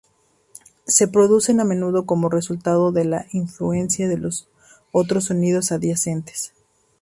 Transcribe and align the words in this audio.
Se 0.87 1.07
producen 1.07 1.59
a 1.59 1.63
menudo 1.63 2.07
como 2.07 2.27
resultado 2.27 2.91
de 2.91 3.05
la 3.05 3.27
influencia 3.33 4.07
de 4.07 4.19
otros 4.91 5.23
sonidos 5.25 5.71
adyacentes. 5.71 6.53